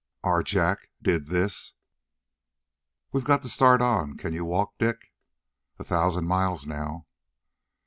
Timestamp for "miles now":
6.25-7.05